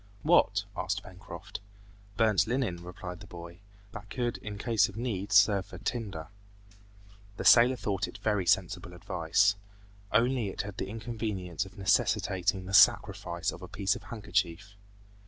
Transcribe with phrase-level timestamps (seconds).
[0.23, 1.59] "What?" asked Pencroft.
[2.17, 3.59] "Burnt linen," replied the boy.
[3.91, 6.29] "That could in case of need serve for tinder."
[7.37, 9.57] The sailor thought it very sensible advice.
[10.11, 14.75] Only it had the inconvenience of necessitating the sacrifice of a piece of handkerchief.